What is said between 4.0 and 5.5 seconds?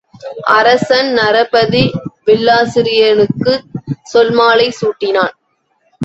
சொல்மாலை சூட்டினான்.